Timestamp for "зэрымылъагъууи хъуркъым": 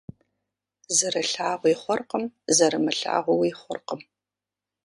2.55-4.01